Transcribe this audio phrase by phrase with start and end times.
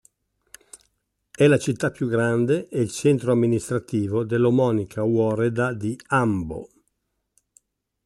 [1.29, 6.67] È la città più grande e il centro amministrativo dell'omonima woreda di "Ambo".